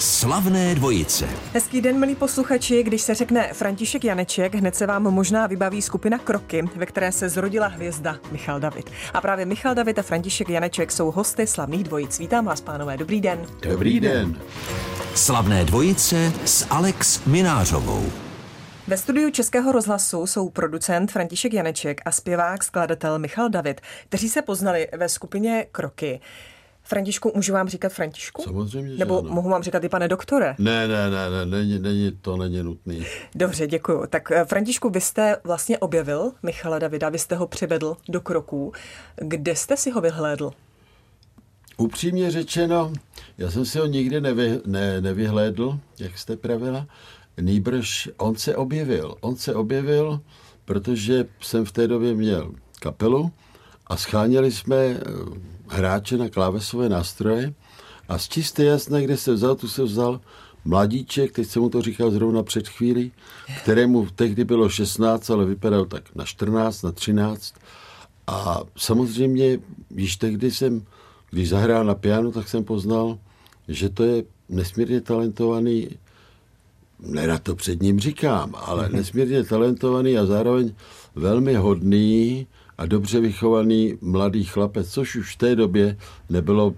[0.00, 1.28] Slavné dvojice.
[1.52, 2.82] Hezký den, milí posluchači.
[2.82, 7.28] Když se řekne František Janeček, hned se vám možná vybaví skupina Kroky, ve které se
[7.28, 8.90] zrodila hvězda Michal David.
[9.14, 12.18] A právě Michal David a František Janeček jsou hosty slavných dvojic.
[12.18, 12.96] Vítám vás, pánové.
[12.96, 13.46] Dobrý den.
[13.62, 14.40] Dobrý den.
[15.14, 18.12] Slavné dvojice s Alex Minářovou.
[18.86, 24.42] Ve studiu Českého rozhlasu jsou producent František Janeček a zpěvák, skladatel Michal David, kteří se
[24.42, 26.20] poznali ve skupině Kroky.
[26.82, 28.42] Františku, můžu vám říkat Františku?
[28.42, 29.30] Samozřejmě, že Nebo ano.
[29.30, 30.54] mohu vám říkat i pane doktore?
[30.58, 33.06] Ne, ne, ne, ne, není, není, to není nutný.
[33.34, 34.06] Dobře, děkuju.
[34.10, 38.72] Tak eh, Františku, vy jste vlastně objevil Michala Davida, vy jste ho přivedl do kroků.
[39.16, 40.52] Kde jste si ho vyhlédl?
[41.76, 42.92] Upřímně řečeno,
[43.38, 46.86] já jsem si ho nikdy nevy, ne, nevyhlédl, jak jste pravila.
[47.40, 49.14] Nýbrž on se objevil.
[49.20, 50.20] On se objevil,
[50.64, 53.32] protože jsem v té době měl kapelu
[53.86, 55.00] a scháněli jsme eh,
[55.70, 57.54] hráče na klávesové nástroje
[58.08, 60.20] a z čisté jasné, kde se vzal, tu se vzal
[60.64, 63.12] mladíček, teď jsem mu to říkal zrovna před chvílí,
[63.62, 67.54] kterému tehdy bylo 16, ale vypadal tak na 14, na 13.
[68.26, 69.58] A samozřejmě,
[69.94, 70.82] již tehdy jsem,
[71.30, 73.18] když zahrál na piano, tak jsem poznal,
[73.68, 75.88] že to je nesmírně talentovaný,
[77.00, 80.74] nerad to před ním říkám, ale nesmírně talentovaný a zároveň
[81.14, 82.46] velmi hodný
[82.80, 85.96] a dobře vychovaný mladý chlapec, což už v té době
[86.30, 86.74] nebylo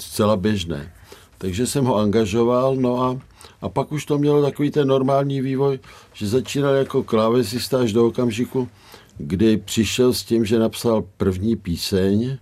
[0.00, 0.92] zcela běžné.
[1.38, 3.20] Takže jsem ho angažoval, no a,
[3.60, 5.78] a pak už to mělo takový ten normální vývoj,
[6.12, 8.68] že začínal jako klávesista až do okamžiku,
[9.18, 12.38] kdy přišel s tím, že napsal první píseň,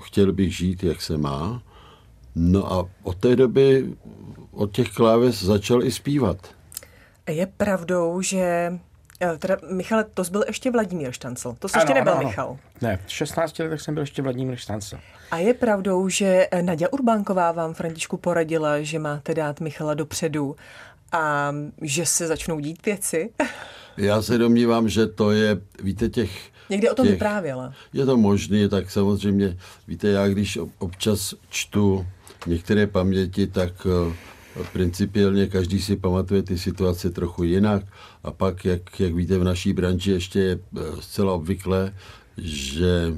[0.00, 1.62] chtěl bych žít, jak se má,
[2.34, 3.94] no a od té doby
[4.52, 6.36] od těch kláves začal i zpívat.
[7.30, 8.72] Je pravdou, že
[9.38, 11.56] Teda, Michale, to byl ještě Vladimír Štancel.
[11.58, 12.58] To jsi ještě nebyl Michal.
[12.82, 14.98] Ne, v 16 letech jsem byl ještě Vladimír Štancel.
[15.30, 20.56] A je pravdou, že eh, Nadia Urbánková vám, Františku, poradila, že máte dát Michala dopředu
[21.12, 23.30] a že se začnou dít věci?
[23.96, 26.30] Já se domnívám, že to je, víte, těch...
[26.70, 27.72] Někdy o tom těch, vyprávěla.
[27.92, 29.56] Je to možné, tak samozřejmě,
[29.88, 32.06] víte, já když občas čtu
[32.46, 34.12] některé paměti, tak uh,
[34.72, 37.84] principiálně každý si pamatuje ty situace trochu jinak
[38.26, 40.58] a pak, jak, jak víte, v naší branži ještě je
[41.00, 41.94] zcela obvyklé,
[42.38, 43.14] že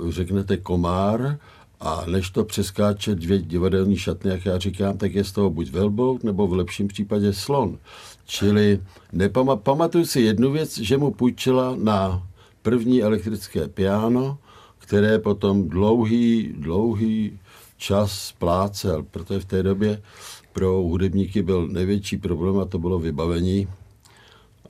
[0.00, 1.38] uh, řeknete komár
[1.80, 5.70] a než to přeskáče dvě divadelní šatny, jak já říkám, tak je z toho buď
[5.70, 7.78] velbout, nebo v lepším případě slon.
[8.26, 8.80] Čili
[9.12, 12.26] nepama- pamatuju si jednu věc, že mu půjčila na
[12.62, 14.38] první elektrické piano,
[14.78, 17.38] které potom dlouhý, dlouhý
[17.76, 20.02] čas splácel, protože v té době
[20.52, 23.68] pro hudebníky byl největší problém a to bylo vybavení,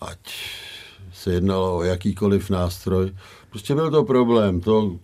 [0.01, 0.19] ať
[1.13, 3.15] se jednalo o jakýkoliv nástroj.
[3.51, 4.97] Prostě byl to problém, to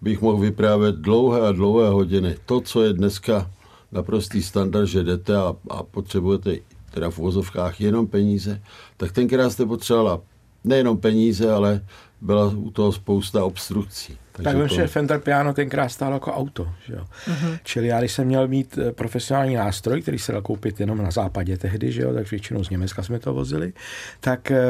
[0.00, 2.36] bych mohl vyprávět dlouhé a dlouhé hodiny.
[2.46, 3.50] To, co je dneska
[3.92, 6.56] naprostý standard, že jdete a, a potřebujete
[6.90, 8.62] teda v vozovkách jenom peníze,
[8.96, 10.20] tak tenkrát jste potřebovala
[10.64, 11.86] nejenom peníze, ale
[12.20, 14.18] byla u toho spousta obstrukcí.
[14.32, 14.74] Takže tak to...
[14.74, 16.68] že Fender Piano tenkrát stálo jako auto.
[16.86, 17.04] Že jo?
[17.26, 17.58] Uh-huh.
[17.62, 21.58] Čili já, když jsem měl mít profesionální nástroj, který se dal koupit jenom na západě
[21.58, 23.72] tehdy, že jo, tak většinou z Německa jsme to vozili,
[24.20, 24.62] tak e,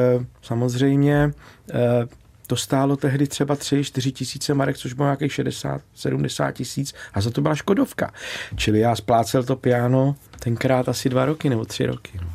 [0.42, 1.32] samozřejmě e,
[2.46, 7.40] to stálo tehdy třeba 3-4 tisíce marek, což bylo nějakých 60-70 tisíc a za to
[7.40, 8.12] byla Škodovka.
[8.56, 12.20] Čili já splácel to piano tenkrát asi dva roky nebo tři roky.
[12.22, 12.32] No.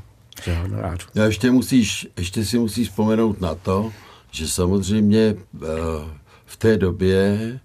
[1.15, 3.91] Já ještě, musíš, ještě si musíš vzpomenout na to,
[4.31, 5.35] že samozřejmě
[6.47, 7.59] v té době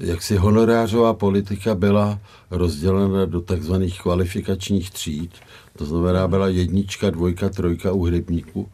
[0.00, 5.30] jak si honorářová politika byla rozdělena do takzvaných kvalifikačních tříd,
[5.76, 8.68] to znamená byla jednička, dvojka, trojka u hudebníků,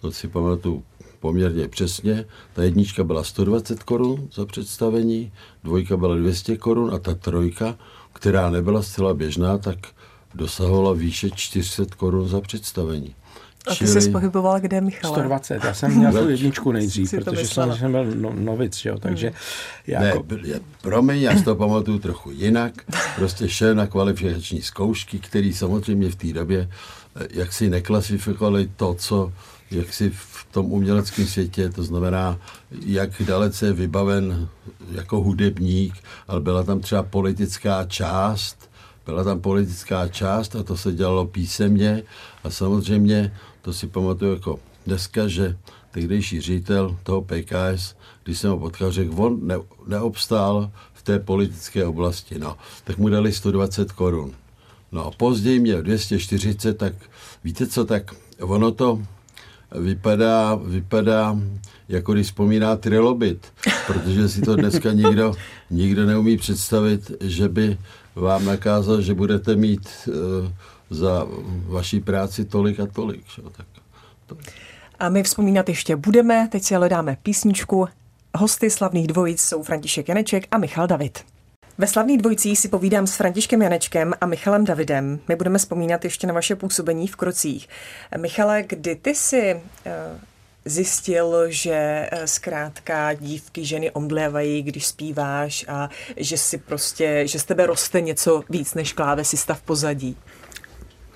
[0.00, 0.82] to si pamatuju
[1.20, 2.24] poměrně přesně.
[2.52, 5.32] Ta jednička byla 120 korun za představení,
[5.64, 7.78] dvojka byla 200 korun a ta trojka,
[8.12, 9.78] která nebyla zcela běžná, tak
[10.34, 13.14] dosahovala výše 400 korun za představení.
[13.66, 15.14] A ty jsi pohyboval kde, Michale?
[15.14, 19.26] 120, já jsem měl tu jedničku nejdřív, protože jsem, jsem byl no, novic, jo, takže...
[19.26, 19.36] Hmm.
[19.86, 20.24] Jako...
[20.30, 22.72] Ne, je, promiň, já si to pamatuju trochu jinak,
[23.16, 26.68] prostě šel na kvalifikační zkoušky, který samozřejmě v té době
[27.30, 29.32] jak si neklasifikovali to, co
[29.70, 32.38] jak si v tom uměleckém světě, to znamená,
[32.86, 34.48] jak dalece je vybaven
[34.92, 35.94] jako hudebník,
[36.28, 38.70] ale byla tam třeba politická část,
[39.06, 42.02] byla tam politická část a to se dělalo písemně.
[42.44, 43.32] A samozřejmě,
[43.70, 45.56] to si pamatuju jako dneska, že
[45.90, 47.94] tehdejší ředitel toho PKS,
[48.24, 49.54] když jsem ho potkal, řekl, on ne,
[49.86, 54.32] neobstál v té politické oblasti, no, tak mu dali 120 korun.
[54.92, 56.92] No a později měl 240, tak
[57.44, 59.02] víte co, tak ono to,
[59.80, 61.38] vypadá, vypadá
[61.88, 63.46] jako když vzpomíná trilobit,
[63.86, 65.34] protože si to dneska nikdo,
[65.70, 67.78] nikdo neumí představit, že by
[68.14, 70.14] vám nakázal, že budete mít uh,
[70.90, 71.26] za
[71.66, 73.26] vaší práci tolik a tolik.
[73.34, 73.42] Že?
[73.42, 73.66] Tak
[74.26, 74.36] to...
[74.98, 77.88] A my vzpomínat ještě budeme, teď si ale dáme písničku.
[78.34, 81.18] Hosty slavných dvojic jsou František Janeček a Michal David.
[81.78, 85.20] Ve slavných dvojicích si povídám s Františkem Janečkem a Michalem Davidem.
[85.28, 87.68] My budeme vzpomínat ještě na vaše působení v Krocích.
[88.16, 89.60] Michale, kdy ty si uh,
[90.64, 97.44] zjistil, že eh, zkrátka dívky, ženy omdlévají, když zpíváš a že si prostě, že z
[97.44, 100.16] tebe roste něco víc než klávesista v pozadí.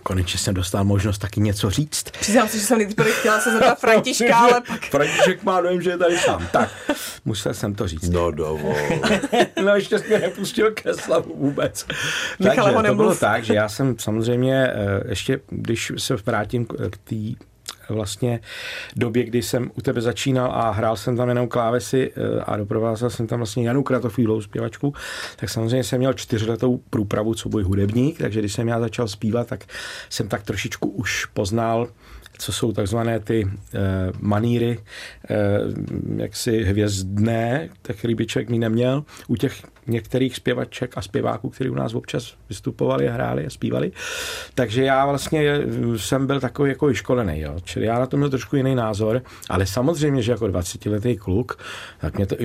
[0.07, 2.11] Konečně jsem dostal možnost taky něco říct.
[2.11, 4.85] Přiznám se, že jsem nejprve chtěla se zeptat Františka, ale pak...
[4.85, 6.49] František má dojem, že je tady sám.
[6.53, 6.71] Tak,
[7.25, 8.09] musel jsem to říct.
[8.09, 8.77] No dovol.
[9.65, 11.87] no ještě jsi mě nepustil ke slavu vůbec.
[12.39, 16.97] Michale, Takže to bylo tak, že já jsem samozřejmě, eh, ještě když se vrátím k
[17.05, 17.45] té
[17.89, 18.41] vlastně
[18.97, 23.11] době, kdy jsem u tebe začínal a hrál jsem tam jenom klávesy eh, a doprovázel
[23.11, 24.95] jsem tam vlastně Janu Kratofílovou zpěvačku,
[25.37, 29.47] tak samozřejmě jsem měl čtyřletou průpravu, co boj hudebník, takže když jsem já začal zpívat,
[29.47, 29.65] tak
[30.11, 31.89] jsem tak trošičku už poznal
[32.39, 33.79] co jsou takzvané ty e,
[34.21, 35.37] maníry e,
[36.23, 39.05] jaksi hvězdné, tak který by člověk mi neměl.
[39.29, 43.93] U těch některých zpěvaček a zpěváků, kteří u nás občas vystupovali a hráli a zpívali.
[44.55, 45.61] Takže já vlastně
[45.97, 47.57] jsem byl takový jako vyškolený, jo.
[47.65, 51.59] čili já na to měl trošku jiný názor, ale samozřejmě, že jako 20-letý kluk,
[52.01, 52.37] tak mě to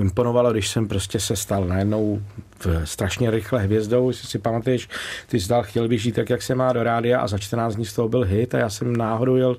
[0.00, 2.22] imponovalo, když jsem prostě se stal najednou
[2.84, 4.88] strašně rychle hvězdou, jestli si pamatuješ,
[5.26, 7.74] ty jsi dal, chtěl bych žít tak, jak se má do rádia a za 14
[7.74, 9.56] dní z toho byl hit a já jsem náhodou jel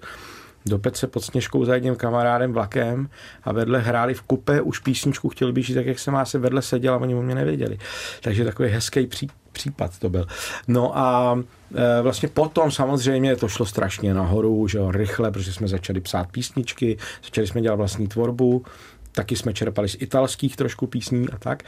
[0.66, 3.10] do Pece pod Sněžkou za jedním kamarádem vlakem
[3.44, 6.40] a vedle hráli v kupe už písničku Chtěl bych žít tak, jak se má, se
[6.40, 7.78] vedle seděl a oni o mě nevěděli.
[8.22, 10.28] Takže takový hezký pří, případ to byl.
[10.68, 11.40] No a
[11.76, 16.32] e, vlastně potom samozřejmě to šlo strašně nahoru, že jo, rychle, protože jsme začali psát
[16.32, 18.66] písničky, začali jsme dělat vlastní tvorbu,
[19.12, 21.64] taky jsme čerpali z italských trošku písní a tak.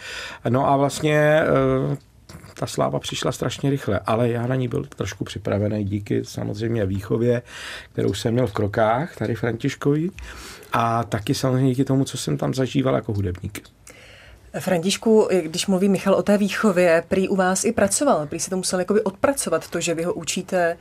[0.49, 1.45] No a vlastně e,
[2.53, 7.41] ta sláva přišla strašně rychle, ale já na ní byl trošku připravený díky samozřejmě výchově,
[7.93, 10.09] kterou jsem měl v krokách, tady Františkovi,
[10.73, 13.69] a taky samozřejmě díky tomu, co jsem tam zažíval jako hudebník.
[14.59, 18.57] Františku, když mluví Michal o té výchově, prý u vás i pracoval, prý si to
[18.57, 20.77] musel jakoby odpracovat, to, že vy ho učíte,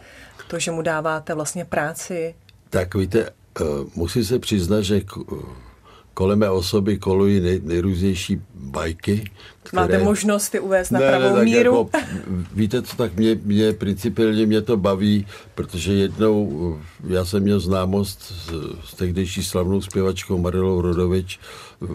[0.48, 2.34] to, že mu dáváte vlastně práci.
[2.70, 3.30] Tak víte,
[3.60, 3.64] eh,
[3.94, 5.00] musím se přiznat, že
[6.16, 9.30] kolem mé osoby kolují nej, nejrůznější bajky.
[9.62, 9.82] Které...
[9.82, 11.88] Máte možnost ty uvést na ne, pravou ne, míru?
[11.94, 12.08] Jako,
[12.54, 16.78] víte co, tak mě, mě principiálně mě to baví, protože jednou
[17.08, 18.52] já jsem měl známost s,
[18.90, 21.40] s tehdejší slavnou zpěvačkou Marilou Rodovič,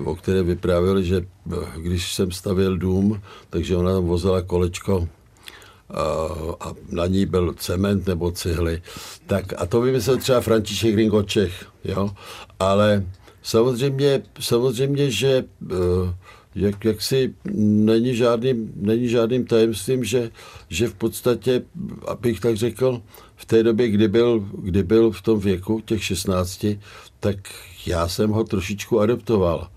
[0.06, 1.26] o které vyprávěli, že
[1.78, 5.10] když jsem stavěl dům, takže ona tam vozila kolečko
[5.90, 6.04] a,
[6.60, 8.82] a na ní byl cement nebo cihly.
[9.28, 12.10] Tak a to vymyslel třeba František Ringo Čech, jo,
[12.60, 13.04] ale
[13.44, 15.76] Samozřejmě, samozřejmě že eh,
[16.56, 20.32] jak, jak si není žádným, není žádným tajemstvím, že,
[20.70, 21.62] že v podstatě,
[22.08, 23.02] abych tak řekl,
[23.36, 26.66] v té době, kdy byl, kdy byl v tom věku, těch 16,
[27.20, 27.38] tak
[27.86, 29.68] já jsem ho trošičku adoptoval.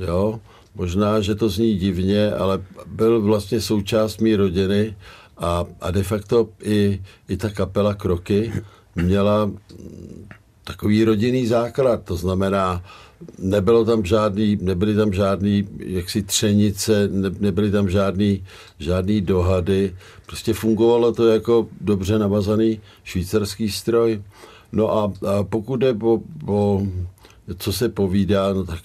[0.00, 0.40] Jo?
[0.74, 4.96] Možná, že to zní divně, ale byl vlastně součást mý rodiny
[5.38, 8.52] a, a de facto i, i ta kapela Kroky
[8.96, 9.50] měla
[10.64, 12.84] takový rodinný základ, to znamená,
[13.38, 18.44] nebylo tam žádný, nebyly tam žádný jaksi třenice, ne, nebyly tam žádný,
[18.78, 19.96] žádný dohady,
[20.26, 24.22] prostě fungovalo to jako dobře navazaný švýcarský stroj.
[24.72, 26.82] No a, a pokud je po, po,
[27.58, 28.80] co se povídá, no tak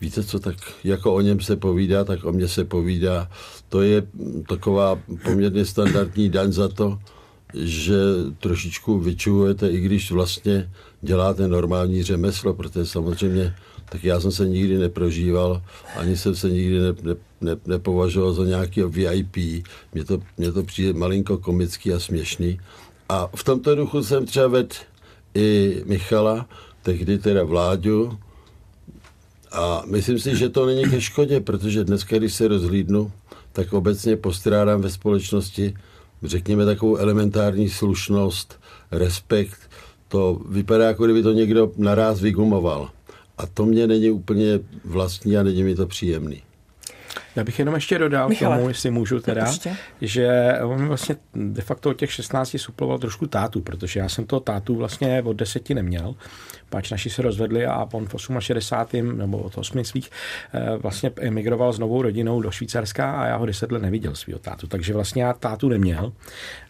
[0.00, 3.30] víte co, tak jako o něm se povídá, tak o mně se povídá.
[3.68, 4.02] To je
[4.48, 6.98] taková poměrně standardní daň za to,
[7.54, 7.96] že
[8.38, 10.70] trošičku vyčuvujete, i když vlastně
[11.02, 13.54] děláte normální řemeslo, protože samozřejmě
[13.90, 15.62] tak já jsem se nikdy neprožíval,
[15.96, 19.64] ani jsem se nikdy ne, ne, ne, nepovažoval za nějaký VIP.
[19.94, 22.60] Mně to, mně to přijde malinko komický a směšný.
[23.08, 24.74] A v tomto duchu jsem třeba vedl
[25.34, 26.46] i Michala,
[26.82, 28.18] tehdy teda Vláďu,
[29.52, 33.12] a myslím si, že to není ke škodě, protože dneska, když se rozhlídnu,
[33.52, 35.74] tak obecně postrádám ve společnosti,
[36.22, 38.60] řekněme, takovou elementární slušnost,
[38.90, 39.58] respekt.
[40.08, 42.90] To vypadá, jako kdyby to někdo naraz vygumoval.
[43.38, 46.42] A to mě není úplně vlastní a není mi to příjemný.
[47.36, 48.56] Já bych jenom ještě dodal Michale.
[48.56, 49.76] tomu, jestli můžu teda, Ještě.
[50.00, 54.40] že on vlastně de facto od těch 16 suploval trošku tátu, protože já jsem toho
[54.40, 56.14] tátu vlastně od deseti neměl,
[56.70, 59.18] páč naši se rozvedli a on v 68.
[59.18, 60.10] nebo od 8 svých
[60.54, 64.38] eh, vlastně emigroval s novou rodinou do Švýcarska a já ho deset let neviděl svého
[64.38, 66.12] tátu, takže vlastně já tátu neměl.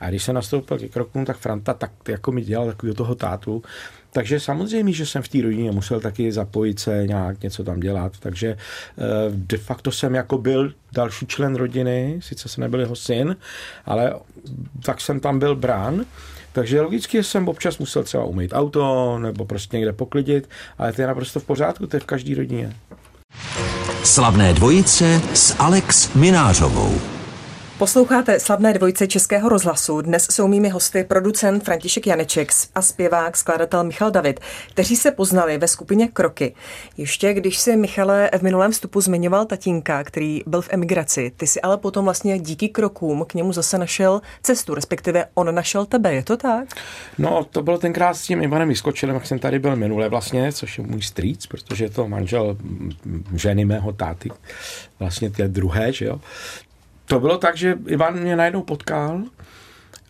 [0.00, 3.62] A když se nastoupil ke krokům, tak Franta tak jako mi dělal takový toho tátu,
[4.12, 8.12] Takže samozřejmě, že jsem v té rodině musel taky zapojit se, nějak něco tam dělat.
[8.20, 8.56] Takže eh,
[9.30, 13.36] de facto jsem jako byl další člen rodiny, sice jsem nebyl jeho syn,
[13.86, 14.14] ale
[14.84, 16.04] tak jsem tam byl brán.
[16.52, 20.48] Takže logicky jsem občas musel třeba umýt auto nebo prostě někde poklidit,
[20.78, 22.76] ale to je naprosto v pořádku, to je v každé rodině.
[24.04, 27.19] Slavné dvojice s Alex Minářovou.
[27.80, 30.00] Posloucháte slavné dvojce Českého rozhlasu.
[30.00, 35.58] Dnes jsou mými hosty producent František Janeček a zpěvák, skladatel Michal David, kteří se poznali
[35.58, 36.54] ve skupině Kroky.
[36.96, 41.60] Ještě když si Michale v minulém vstupu zmiňoval tatínka, který byl v emigraci, ty si
[41.60, 46.22] ale potom vlastně díky krokům k němu zase našel cestu, respektive on našel tebe, je
[46.22, 46.68] to tak?
[47.18, 50.78] No, to bylo tenkrát s tím Ivanem Vyskočilem, jak jsem tady byl minule vlastně, což
[50.78, 52.56] je můj strýc, protože je to manžel
[53.34, 54.30] ženy mého táty,
[54.98, 56.20] vlastně té druhé, že jo
[57.10, 59.22] to bylo tak, že Ivan mě najednou potkal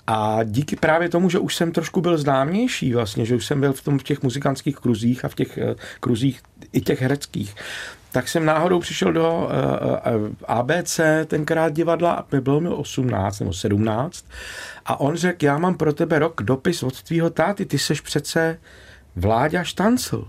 [0.07, 3.73] a díky právě tomu, že už jsem trošku byl známější vlastně, že už jsem byl
[3.73, 6.43] v, tom, v těch muzikantských kruzích a v těch uh, kruzích
[6.73, 7.55] i těch hereckých,
[8.13, 14.25] tak jsem náhodou přišel do uh, uh, ABC, tenkrát divadla, bylo mi 18 nebo 17
[14.87, 18.59] a on řekl, já mám pro tebe rok dopis od tvýho táty, ty seš přece
[19.17, 20.29] Vláďa Štancl.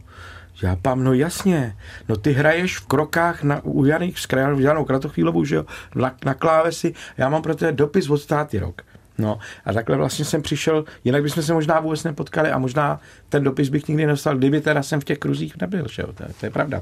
[0.63, 1.75] Já pám, no jasně,
[2.09, 4.27] no ty hraješ v krokách na, u Janých s
[4.57, 5.65] Janou Kratochvílovou, že jo,
[5.95, 8.81] na, na klávesi, já mám pro tebe dopis od státy rok.
[9.17, 12.99] No a takhle vlastně jsem přišel, jinak bychom se možná vůbec nepotkali a možná
[13.29, 16.23] ten dopis bych nikdy nedostal, kdyby teda jsem v těch kruzích nebyl, že jo, to,
[16.39, 16.81] to je pravda.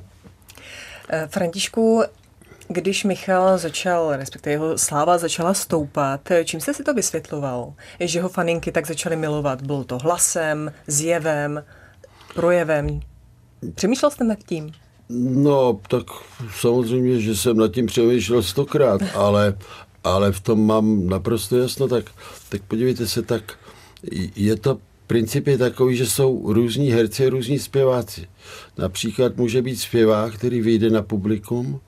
[1.10, 2.04] Eh, Františku,
[2.68, 7.74] když Michal začal, respektive jeho sláva začala stoupat, čím se si to vysvětloval?
[8.00, 9.62] Že ho faninky tak začaly milovat?
[9.62, 11.64] Bylo to hlasem, zjevem,
[12.34, 13.00] projevem?
[13.76, 14.72] Přemýšlel jste nad tím?
[15.10, 16.04] No, tak
[16.60, 19.58] samozřejmě, že jsem nad tím přemýšlel stokrát, ale,
[20.04, 22.06] ale v tom mám naprosto jasno, tak,
[22.50, 23.60] tak podívejte se, tak
[24.36, 24.78] je to
[25.10, 28.28] princip je takový, že jsou různí herci a různí zpěváci.
[28.78, 31.80] Například může být zpěvák, který vyjde na publikum,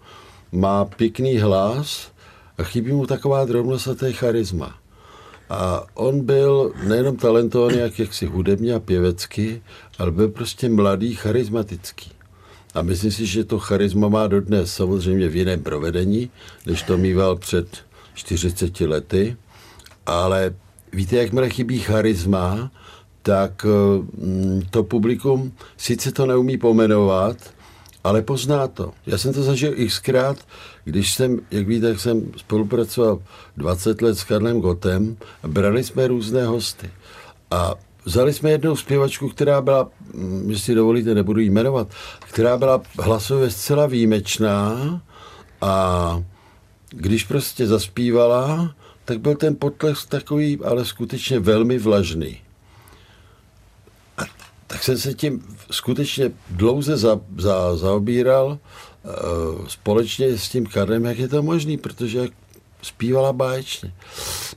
[0.52, 2.12] má pěkný hlas
[2.58, 4.81] a chybí mu taková drobnost a to je charisma.
[5.52, 9.62] A on byl nejenom talentovaný jak jaksi hudebně a pěvecky,
[10.00, 12.12] ale byl prostě mladý, charismatický.
[12.74, 16.32] A myslím si, že to charisma má dodnes samozřejmě v jiném provedení,
[16.66, 17.68] než to mýval před
[18.14, 19.38] 40 lety.
[20.06, 20.56] Ale
[20.94, 22.72] víte, jakmile chybí charisma,
[23.22, 23.66] tak
[24.18, 27.38] mm, to publikum sice to neumí pomenovat,
[28.04, 28.94] ale pozná to.
[29.06, 30.38] Já jsem to zažil xkrát,
[30.84, 33.22] když jsem, jak víte, tak jsem spolupracoval
[33.58, 36.90] 20 let s Karlem Gotem a brali jsme různé hosty.
[37.52, 37.74] A
[38.06, 41.88] vzali jsme jednou zpěvačku, která byla, mm, jestli dovolíte, nebudu jí jmenovat,
[42.20, 45.02] která byla hlasově zcela výjimečná
[45.62, 46.24] a
[46.90, 52.38] když prostě zaspívala, tak byl ten potlesk takový, ale skutečně velmi vlažný
[54.72, 58.60] tak jsem se tím skutečně dlouze za, za, zaobíral
[59.68, 62.28] společně s tím Karlem, jak je to možný, protože
[62.82, 63.94] zpívala báječně.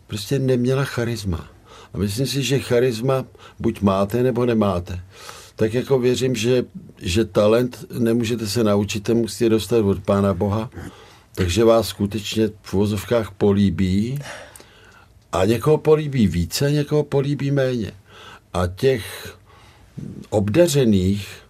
[0.06, 1.48] Prostě neměla charisma.
[1.94, 3.24] A myslím si, že charisma
[3.58, 5.00] buď máte, nebo nemáte.
[5.56, 6.64] Tak jako věřím, že,
[6.98, 10.70] že talent nemůžete se naučit, ten musíte dostat od Pána Boha,
[11.34, 14.18] takže vás skutečně v vozovkách políbí
[15.32, 17.92] a někoho políbí více, někoho políbí méně.
[18.52, 19.36] A těch
[20.30, 21.43] obdařených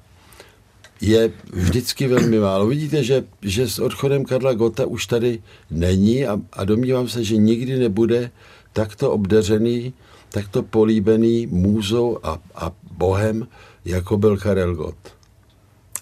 [1.07, 2.67] je vždycky velmi málo.
[2.67, 7.37] Vidíte, že, že s odchodem Karla Gota už tady není a, a domnívám se, že
[7.37, 8.31] nikdy nebude
[8.73, 9.95] takto obdařený,
[10.29, 13.49] takto políbený můzou a, a bohem,
[13.85, 14.97] jako byl Karel Gott.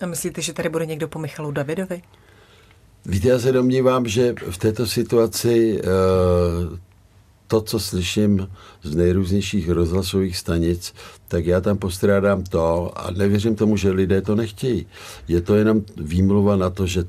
[0.00, 2.02] A myslíte, že tady bude někdo po Michalu Davidovi?
[3.06, 6.78] Víte, já se domnívám, že v této situaci uh,
[7.52, 8.48] to, co slyším
[8.82, 10.94] z nejrůznějších rozhlasových stanic,
[11.28, 14.86] tak já tam postrádám to a nevěřím tomu, že lidé to nechtějí.
[15.28, 17.04] Je to jenom výmluva na to, že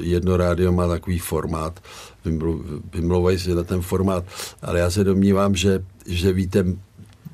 [0.00, 1.82] jedno rádio má takový formát,
[2.94, 4.24] vymlouvají si na ten formát,
[4.62, 6.64] ale já se domnívám, že, že víte,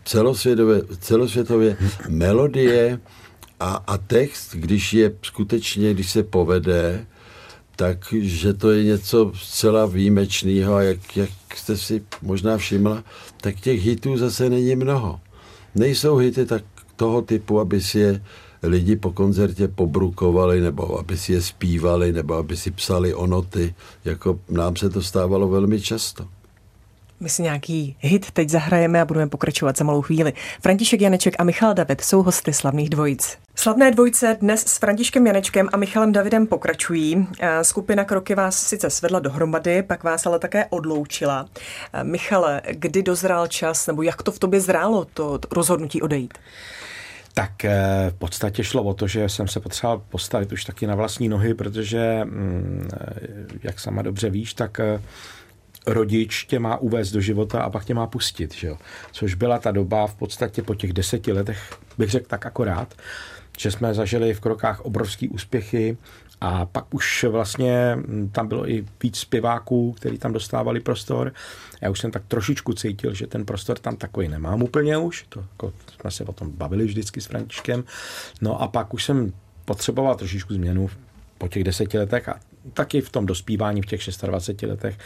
[0.04, 1.76] celosvětově, celosvětově
[2.08, 3.00] melodie
[3.60, 7.06] a, a text, když je skutečně, když se povede,
[7.76, 13.04] takže to je něco zcela výjimečného a jak, jak jste si možná všimla,
[13.40, 15.20] tak těch hitů zase není mnoho.
[15.74, 16.62] Nejsou hity tak
[16.96, 18.22] toho typu, aby si je
[18.62, 24.40] lidi po koncertě pobrukovali, nebo aby si je zpívali, nebo aby si psali onoty, jako
[24.48, 26.26] nám se to stávalo velmi často.
[27.20, 30.32] My si nějaký hit teď zahrajeme a budeme pokračovat za malou chvíli.
[30.62, 33.38] František Janeček a Michal David jsou hosty slavných dvojic.
[33.58, 37.26] Slavné dvojice dnes s Františkem Janečkem a Michalem Davidem pokračují.
[37.40, 41.46] Eh, skupina Kroky vás sice svedla dohromady, pak vás ale také odloučila.
[41.92, 46.34] Eh, Michale, kdy dozrál čas, nebo jak to v tobě zrálo, to rozhodnutí odejít?
[47.34, 50.94] Tak eh, v podstatě šlo o to, že jsem se potřeboval postavit už taky na
[50.94, 52.88] vlastní nohy, protože, mm,
[53.62, 54.80] jak sama dobře víš, tak
[55.86, 58.78] rodič tě má uvést do života a pak tě má pustit, že jo?
[59.12, 62.94] což byla ta doba v podstatě po těch deseti letech, bych řekl tak akorát,
[63.56, 65.96] že jsme zažili v krokách obrovský úspěchy
[66.40, 71.32] a pak už vlastně mm, tam bylo i víc zpěváků, kteří tam dostávali prostor.
[71.80, 75.26] Já už jsem tak trošičku cítil, že ten prostor tam takový nemám úplně už.
[75.28, 77.84] To, jako, jsme se o tom bavili vždycky s Františkem.
[78.40, 79.32] No a pak už jsem
[79.64, 80.90] potřeboval trošičku změnu
[81.38, 82.40] po těch deseti letech a
[82.72, 84.98] taky v tom dospívání v těch 26 letech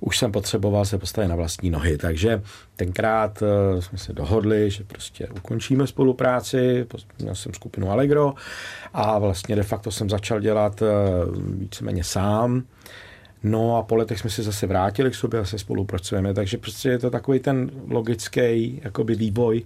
[0.00, 1.98] už jsem potřeboval se postavit na vlastní nohy.
[1.98, 2.42] Takže
[2.76, 6.86] tenkrát uh, jsme se dohodli, že prostě ukončíme spolupráci,
[7.18, 8.34] měl jsem skupinu Allegro
[8.94, 10.88] a vlastně de facto jsem začal dělat uh,
[11.58, 12.62] víceméně sám.
[13.44, 16.88] No a po letech jsme se zase vrátili k sobě a se spolupracujeme, takže prostě
[16.88, 19.62] je to takový ten logický jakoby vývoj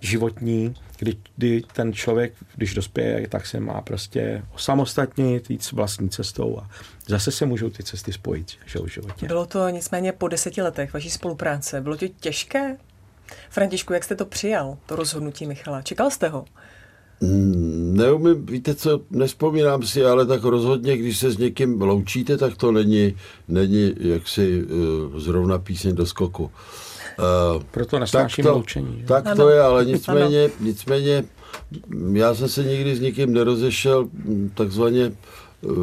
[0.00, 6.10] životní, kdy, kdy ten člověk, když dospěje, tak se má prostě osamostatnit, jít s vlastní
[6.10, 6.70] cestou a
[7.06, 9.26] zase se můžou ty cesty spojit že, v životě.
[9.26, 11.80] Bylo to nicméně po deseti letech vaší spolupráce.
[11.80, 12.76] Bylo to těžké?
[13.50, 15.82] Františku, jak jste to přijal, to rozhodnutí Michala?
[15.82, 16.44] Čekal jste ho?
[17.20, 22.72] Neumím, víte co, nespomínám si, ale tak rozhodně, když se s někým loučíte, tak to
[22.72, 23.14] není,
[23.48, 26.42] není jaksi uh, zrovna píseň do skoku.
[26.44, 28.96] Uh, Proto nesnáším tak to, loučení.
[29.00, 29.06] Že?
[29.06, 29.36] Tak ano.
[29.36, 30.54] to je, ale nicméně, ano.
[30.60, 31.24] nicméně
[32.12, 35.12] já jsem se nikdy s nikým nerozešel mm, takzvaně
[35.60, 35.74] uh,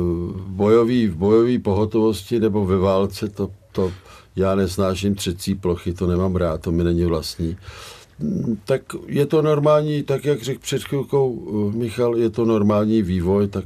[0.41, 3.91] bojový, v bojové pohotovosti nebo ve válce, to, to
[4.35, 7.49] já nesnáším třecí plochy, to nemám rád, to mi není vlastní.
[7.49, 7.57] Uh,
[8.65, 13.47] tak je to normální, tak jak řekl před chvilkou eh, Michal, je to normální vývoj,
[13.47, 13.65] tak,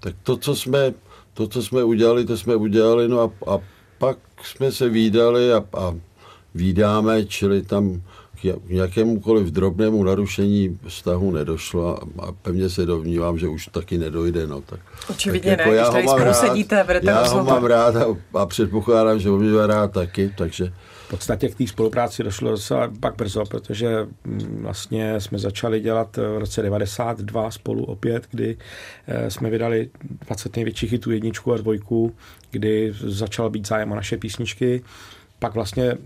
[0.00, 0.94] tak to, co jsme,
[1.34, 3.58] to, co jsme udělali, to jsme udělali, no a, a
[3.98, 5.94] pak jsme se výdali a, a
[6.54, 8.02] výdáme, čili tam
[8.40, 14.46] k jakémukoliv drobnému narušení vztahu nedošlo a, a pevně se dovnívám, že už taky nedojde.
[14.46, 14.80] No, tak,
[15.10, 18.46] Očividně tak jako ne, já když tady rád, sedíte, Já ho mám rád a, a
[18.46, 20.72] předpokládám, že ho rád taky, takže
[21.10, 26.38] podstatě k té spolupráci došlo docela pak brzo, protože mm, vlastně jsme začali dělat v
[26.38, 28.56] roce 92 spolu opět, kdy
[29.06, 29.90] eh, jsme vydali
[30.28, 32.14] 20 největších hitů jedničku a dvojku,
[32.50, 34.82] kdy začal být zájem o naše písničky.
[35.40, 35.96] Pak vlastně, eh,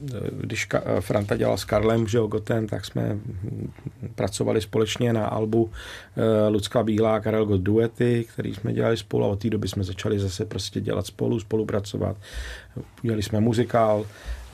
[0.41, 3.71] když eh, Franta dělal s Karlem, že Gotem, tak jsme hm,
[4.15, 5.71] pracovali společně na albu
[6.49, 9.85] Lucka Bílá a Karel Gott duety, který jsme dělali spolu a od té doby jsme
[9.85, 12.17] začali zase prostě dělat spolu, spolupracovat.
[13.03, 14.05] Udělali jsme muzikál,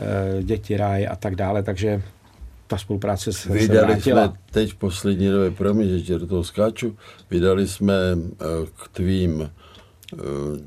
[0.00, 2.02] Eh, děti, ráje a tak dále, takže
[2.66, 6.96] ta spolupráce se Vydali se jsme teď poslední době, promiň, že do toho skáču,
[7.30, 8.44] vydali jsme eh,
[8.76, 9.50] k tvým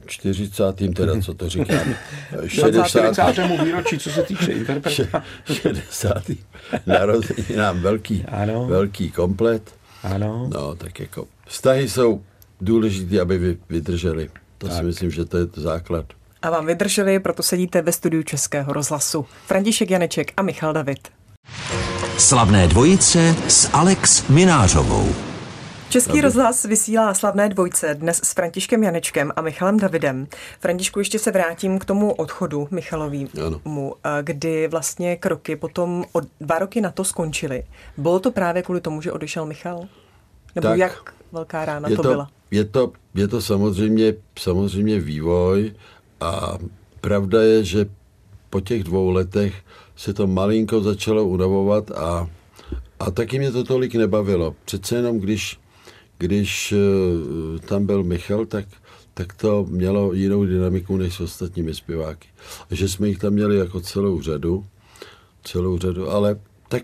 [0.05, 0.81] 40.
[0.81, 1.95] Eh, teda, co to říkám,
[2.47, 3.63] 60.
[3.63, 5.23] výročí, co se týče interpretace.
[5.45, 6.23] 60.
[6.85, 8.67] narozeninám velký, ano.
[8.67, 9.73] velký komplet.
[10.03, 10.49] Ano.
[10.53, 12.21] No, tak jako vztahy jsou
[12.61, 14.29] důležité, aby vydrželi.
[14.57, 14.77] To tak.
[14.77, 16.05] si myslím, že to je základ
[16.43, 19.25] a vám vydrželi, proto sedíte ve studiu Českého rozhlasu.
[19.45, 20.99] František Janeček a Michal David.
[22.17, 25.32] Slavné dvojice s Alex Minářovou.
[25.93, 30.27] Český rozhlas vysílá slavné dvojce dnes s Františkem Janečkem a Michalem Davidem.
[30.59, 36.81] Františku, ještě se vrátím k tomu odchodu Michalovému, kdy vlastně kroky potom o dva roky
[36.81, 37.63] na to skončily.
[37.97, 39.87] Bylo to právě kvůli tomu, že odešel Michal?
[40.55, 42.29] Nebo tak, jak velká rána to, to byla?
[42.51, 45.73] Je to, je to samozřejmě, samozřejmě vývoj
[46.21, 46.57] a
[47.01, 47.85] pravda je, že
[48.49, 49.53] po těch dvou letech
[49.95, 52.27] se to malinko začalo unavovat a,
[52.99, 54.55] a taky mě to tolik nebavilo.
[54.65, 55.59] Přece jenom, když,
[56.17, 58.65] když eh, tam byl Michal, tak,
[59.13, 62.27] tak to mělo jinou dynamiku než s ostatními zpěváky.
[62.71, 64.65] Že jsme jich tam měli jako celou řadu,
[65.43, 66.83] celou řadu, ale tak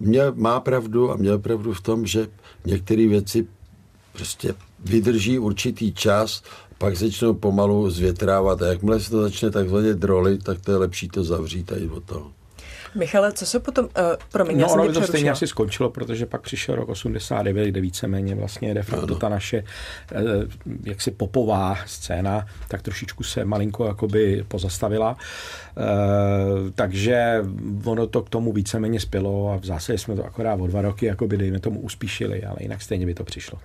[0.00, 2.28] mě má pravdu a měl pravdu v tom, že
[2.66, 3.46] některé věci
[4.12, 6.42] prostě vydrží určitý čas
[6.78, 11.08] pak začnou pomalu zvětrávat a jakmile se to začne takzvaně drolit, tak to je lepší
[11.08, 12.32] to zavřít a jít od toho.
[12.94, 13.90] Michale, co se potom, uh,
[14.32, 18.74] promiň, no, ono to stejně asi skončilo, protože pak přišel rok 89, kde víceméně vlastně
[18.74, 19.16] de facto ano.
[19.16, 19.64] ta naše
[20.14, 20.20] uh,
[20.84, 25.16] jaksi popová scéna tak trošičku se malinko jakoby pozastavila.
[25.76, 27.44] Uh, takže
[27.84, 31.06] ono to k tomu víceméně spělo a v zásadě jsme to akorát o dva roky
[31.06, 33.58] jakoby dejme tomu uspíšili, ale jinak stejně by to přišlo.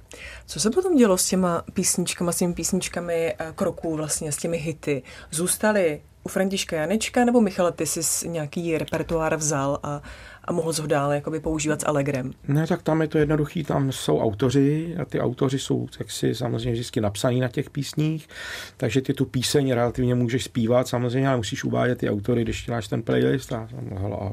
[0.46, 5.04] Co se potom dělo s těma písničkami, s těmi písničkami kroků, vlastně s těmi hity?
[5.32, 10.02] Zůstaly u Františka Janečka nebo Michala, ty jsi nějaký repertoár vzal a,
[10.50, 12.32] a mohl ho dále jakoby používat s Allegrem?
[12.48, 16.72] Ne, tak tam je to jednoduchý, tam jsou autoři a ty autoři jsou si samozřejmě
[16.72, 18.30] vždycky napsaný na těch písních,
[18.78, 22.88] takže ty tu píseň relativně můžeš zpívat samozřejmě, ale musíš uvádět ty autory, když děláš
[22.88, 23.68] ten playlist a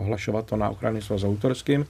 [0.02, 1.86] hlašovat to na ochrany s autorským,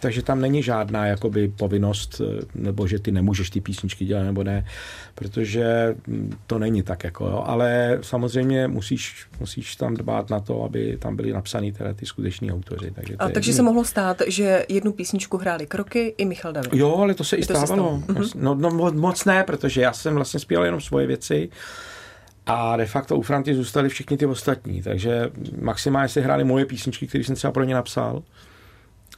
[0.00, 4.44] takže tam není žádná jakoby povinnost, eh, nebo že ty nemůžeš ty písničky dělat nebo
[4.44, 4.66] ne,
[5.14, 7.42] protože hm, to není tak jako, jo.
[7.46, 12.52] ale samozřejmě musíš, musíš tam dbát na to, aby tam byly napsaný teda ty skuteční
[12.52, 12.90] autoři.
[12.90, 16.74] Takže, a takže se mohlo stát, že jednu písničku hráli Kroky i Michal David.
[16.74, 17.66] Jo, ale to se i, stávalo.
[17.66, 18.02] Se stalo.
[18.08, 18.30] Mhm.
[18.34, 21.50] no, no moc ne, protože já jsem vlastně zpíval jenom svoje věci
[22.46, 25.30] a de facto u Franty zůstali všichni ty ostatní, takže
[25.60, 28.22] maximálně si hráli moje písničky, které jsem třeba pro ně napsal,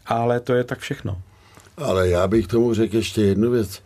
[0.06, 1.22] ale to je tak všechno.
[1.76, 3.82] Ale já bych tomu řekl ještě jednu věc.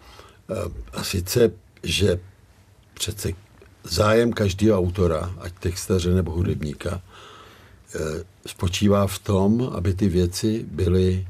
[0.93, 1.51] A sice,
[1.83, 2.19] že
[2.95, 3.29] přece
[3.85, 7.03] zájem každého autora, ať textaře nebo hudebníka,
[7.95, 11.27] eh, spočívá v tom, aby ty věci byly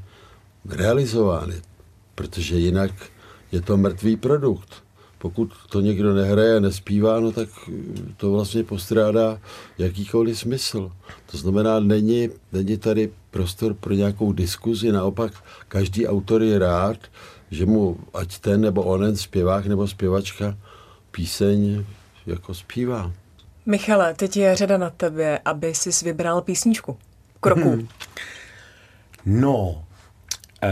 [0.69, 1.61] realizovány,
[2.15, 2.91] protože jinak
[3.51, 4.83] je to mrtvý produkt.
[5.17, 7.49] Pokud to někdo nehraje nespívá, no tak
[8.17, 9.39] to vlastně postrádá
[9.77, 10.91] jakýkoliv smysl.
[11.31, 15.33] To znamená, není, není tady prostor pro nějakou diskuzi, naopak
[15.67, 16.97] každý autor je rád,
[17.51, 20.57] že mu ať ten nebo onen zpěvák nebo zpěvačka
[21.11, 21.85] píseň
[22.25, 23.11] jako zpívá.
[23.65, 26.97] Michale, teď je řada na tebe, aby jsi vybral písničku.
[27.41, 27.69] Kroku.
[27.69, 27.87] Hmm.
[29.25, 29.83] No,
[30.63, 30.69] e,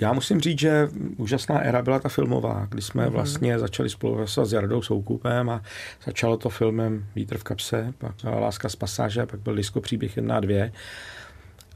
[0.00, 3.12] já musím říct, že úžasná éra byla ta filmová, kdy jsme hmm.
[3.12, 5.62] vlastně začali spolupracovat s Jardou Soukupem a
[6.06, 10.36] začalo to filmem Vítr v kapse, pak Láska z pasáže, pak byl disko příběh 1
[10.36, 10.70] a 2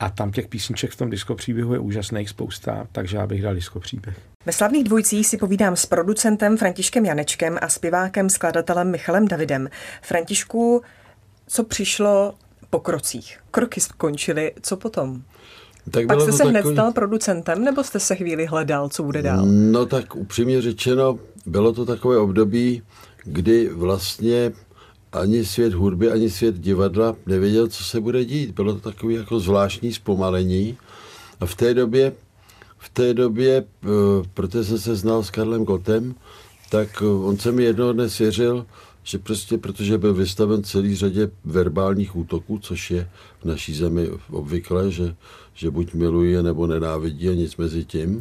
[0.00, 3.54] a tam těch písniček v tom disko příběhu je úžasných spousta, takže já bych dal
[3.54, 4.16] disko příběh.
[4.46, 9.68] Ve slavných dvojcích si povídám s producentem Františkem Janečkem a zpěvákem, skladatelem Michalem Davidem.
[10.02, 10.82] Františku,
[11.46, 12.34] co přišlo
[12.70, 13.38] po krocích?
[13.50, 15.22] Kroky skončily, co potom?
[15.90, 16.50] Tak Pak jste se takový...
[16.50, 19.46] hned stal producentem, nebo jste se chvíli hledal, co bude dál?
[19.46, 22.82] No tak upřímně řečeno, bylo to takové období,
[23.24, 24.52] kdy vlastně
[25.12, 28.50] ani svět hudby, ani svět divadla nevěděl, co se bude dít.
[28.50, 30.78] Bylo to takové jako zvláštní zpomalení.
[31.40, 32.12] A v té době,
[32.78, 33.88] v té době, eh,
[34.34, 36.14] protože jsem se znal s Karlem Gotem,
[36.70, 38.66] tak eh, on se mi jednoho dne svěřil,
[39.08, 44.90] že prostě, protože byl vystaven celý řadě verbálních útoků, což je v naší zemi obvykle,
[44.90, 45.14] že,
[45.54, 48.20] že buď miluje nebo nenávidí a nic mezi tím.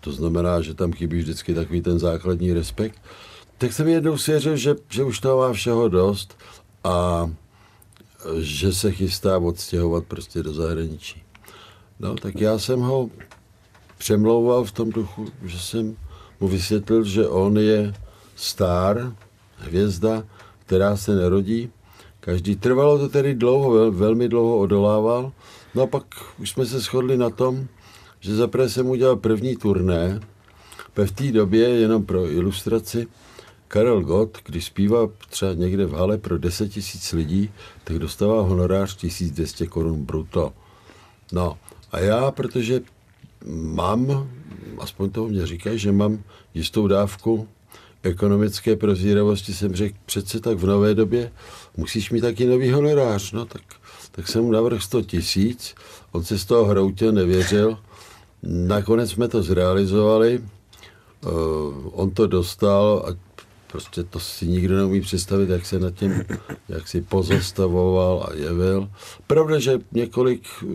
[0.00, 3.00] To znamená, že tam chybí vždycky takový ten základní respekt
[3.58, 6.36] tak jsem jednou svěřil, že, že už toho má všeho dost
[6.84, 7.30] a
[8.38, 11.22] že se chystá odstěhovat prostě do zahraničí.
[12.00, 13.10] No, tak já jsem ho
[13.98, 15.96] přemlouval v tom duchu, že jsem
[16.40, 17.94] mu vysvětlil, že on je
[18.36, 19.16] star,
[19.58, 20.24] hvězda,
[20.66, 21.70] která se nerodí.
[22.20, 25.32] Každý trvalo to tedy dlouho, vel, velmi dlouho odolával.
[25.74, 26.04] No a pak
[26.38, 27.68] už jsme se shodli na tom,
[28.20, 30.20] že zaprvé jsem udělal první turné.
[31.04, 33.06] V té době, jenom pro ilustraci,
[33.68, 37.50] Karel Gott, když zpívá třeba někde v hale pro 10 tisíc lidí,
[37.84, 40.52] tak dostává honorář 1200 korun bruto.
[41.32, 41.58] No
[41.92, 42.80] a já, protože
[43.52, 44.28] mám,
[44.78, 46.22] aspoň toho mě říkají, že mám
[46.54, 47.48] jistou dávku
[48.06, 51.32] ekonomické prozíravosti, jsem řekl, přece tak v nové době
[51.76, 53.32] musíš mít taky nový honorář.
[53.32, 53.62] No tak,
[54.10, 55.74] tak jsem mu navrhl 100 tisíc,
[56.12, 57.78] on se z toho hroutil, nevěřil.
[58.42, 60.42] Nakonec jsme to zrealizovali,
[61.24, 61.30] uh,
[61.92, 63.33] on to dostal a
[63.74, 66.24] Prostě to si nikdo neumí představit, jak se nad tím,
[66.68, 68.90] jak si pozastavoval a jevil.
[69.26, 70.66] Pravda, že několik, eh,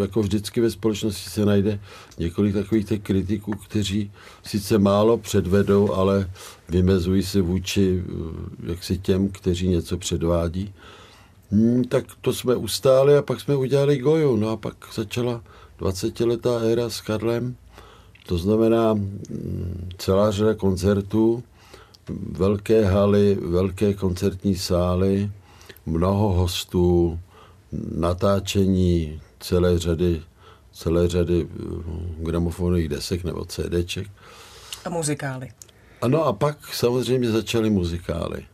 [0.00, 1.80] jako vždycky ve společnosti se najde
[2.18, 4.10] několik takových těch kritiků, kteří
[4.42, 6.30] sice málo předvedou, ale
[6.68, 10.74] vymezují se vůči eh, jaksi těm, kteří něco předvádí.
[11.50, 14.36] Hmm, tak to jsme ustáli a pak jsme udělali Goju.
[14.36, 15.42] No a pak začala
[15.80, 17.56] 20-letá éra s Karlem.
[18.26, 21.42] To znamená hmm, celá řada koncertů,
[22.30, 25.30] velké haly, velké koncertní sály,
[25.86, 27.18] mnoho hostů,
[27.94, 30.22] natáčení celé řady,
[30.72, 31.64] celé řady eh,
[32.18, 34.08] gramofonových desek nebo CDček.
[34.84, 35.48] A muzikály.
[36.02, 38.44] Ano a pak samozřejmě začaly muzikály.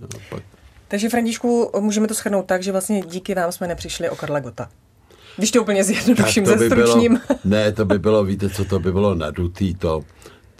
[0.00, 0.42] No, pak...
[0.88, 4.68] Takže Františku, můžeme to shrnout tak, že vlastně díky vám jsme nepřišli o Karla Gota.
[5.36, 7.02] Když to úplně zjednoduším, ze by Bylo,
[7.44, 10.02] ne, to by bylo, víte co, to by bylo nadutý, to,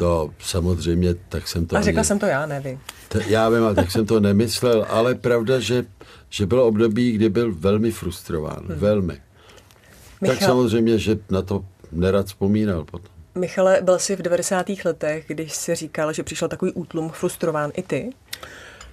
[0.01, 1.77] to samozřejmě, tak jsem to...
[1.77, 2.79] A řekla jsem to já, ne vy.
[3.09, 5.85] T- já vím, a tak jsem to nemyslel, ale pravda, že,
[6.31, 8.79] že bylo období, kdy byl velmi frustrován, hmm.
[8.79, 9.21] velmi.
[10.21, 10.37] Michal...
[10.37, 13.11] Tak samozřejmě, že na to nerad vzpomínal potom.
[13.35, 14.67] Michale, byl jsi v 90.
[14.85, 18.11] letech, když jsi říkal, že přišel takový útlum, frustrován i ty?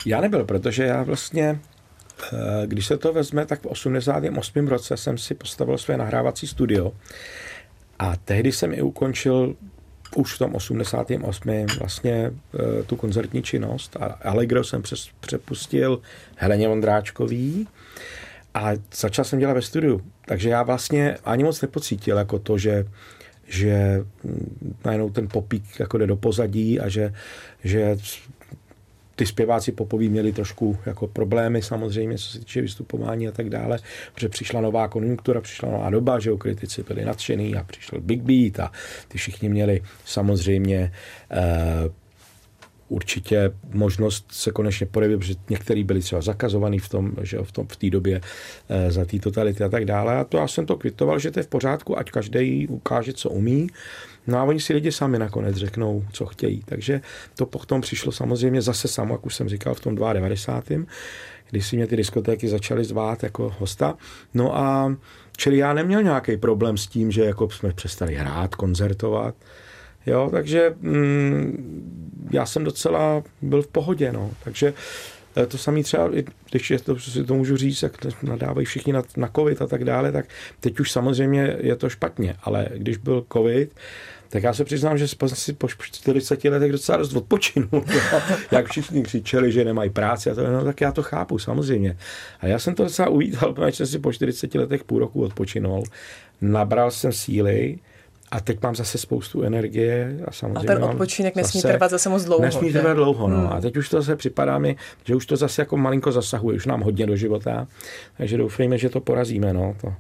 [0.06, 1.60] Já nebyl, protože já vlastně,
[2.34, 4.68] eh, když se to vezme, tak v 88.
[4.68, 6.92] roce jsem si postavil své nahrávací studio
[8.00, 9.56] A tehdy jsem i ukončil
[10.18, 11.66] už v tom 88.
[11.80, 16.02] vlastně e, tu koncertní činnost a Allegro jsem přes, přepustil
[16.36, 17.68] Heleně Vondráčkový
[18.54, 20.02] a začal jsem dělat ve studiu.
[20.26, 22.86] Takže já vlastně ani moc nepocítil jako to, že
[23.50, 24.06] že
[24.86, 27.14] najednou ten popík jako jde do pozadí a že,
[27.64, 27.98] že
[29.18, 33.80] ty zpěváci popoví měli trošku jako problémy samozřejmě, co se týče vystupování a tak dále,
[34.14, 38.60] protože přišla nová konjunktura, přišla nová doba, že kritici byli nadšený a přišel Big Beat
[38.60, 38.72] a
[39.08, 40.92] ty všichni měli samozřejmě
[41.32, 41.90] eh,
[42.90, 47.68] určitě možnost se konečně projevit, protože některý byli třeba zakazovaný v tom, že v, tom,
[47.68, 48.22] v té době
[48.70, 50.16] e, za té totality a tak dále.
[50.16, 53.30] A to já jsem to kvitoval, že to je v pořádku, ať každý ukáže, co
[53.30, 53.68] umí.
[54.28, 56.64] No a oni si lidi sami nakonec řeknou, co chtějí.
[56.66, 57.02] Takže
[57.36, 60.86] to potom přišlo samozřejmě zase samo, jak už jsem říkal, v tom 92.
[61.50, 63.98] kdy si mě ty diskotéky začaly zvát jako hosta.
[64.34, 64.96] No a
[65.38, 69.36] čili já neměl nějaký problém s tím, že jako jsme přestali hrát, koncertovat.
[70.06, 74.32] Jo, takže mm, já jsem docela byl v pohodě, no.
[74.44, 74.74] Takže
[75.38, 76.10] eh, to samé třeba,
[76.52, 79.84] když je to, si to můžu říct, jak nadávají všichni na, na covid a tak
[79.84, 80.26] dále, tak
[80.60, 83.76] teď už samozřejmě je to špatně, ale když byl covid,
[84.30, 87.68] tak já se přiznám, že si po 40 letech docela dost odpočinu.
[88.52, 91.98] Jak všichni křičeli, že nemají práci, a to, no, tak já to chápu, samozřejmě.
[92.40, 95.84] A já jsem to docela uvítal, protože jsem si po 40 letech půl roku odpočinul.
[96.42, 97.78] Nabral jsem síly,
[98.32, 100.60] a teď mám zase spoustu energie a samozřejmě.
[100.60, 102.42] A ten odpočinek nesmí zase, trvat zase moc dlouho.
[102.42, 103.38] Nesmí trvat dlouho, no.
[103.38, 103.48] Hmm.
[103.48, 106.66] A teď už to zase připadá mi, že už to zase jako malinko zasahuje, už
[106.66, 107.68] nám hodně do života.
[108.18, 109.76] Takže doufejme, že to porazíme, no.
[109.82, 109.94] To,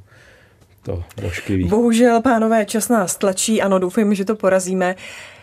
[0.88, 1.67] to božkivý.
[1.67, 4.95] Bohužel, pánové, čas nás tlačí, ano, doufejme, že to porazíme.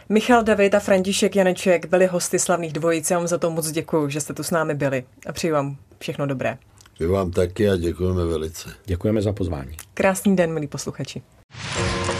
[0.09, 3.11] Michal David a František Janeček byli hosty slavných dvojic.
[3.11, 5.77] Já vám za to moc děkuji, že jste tu s námi byli a přeji vám
[5.99, 6.59] všechno dobré.
[7.01, 8.69] My vám taky a děkujeme velice.
[8.85, 9.77] Děkujeme za pozvání.
[9.95, 11.23] Krásný den, milí posluchači.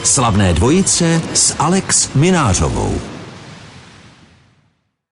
[0.03, 3.01] Slavné dvojice s Alex Minářovou.